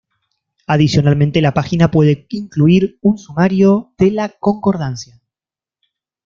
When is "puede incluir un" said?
1.91-3.19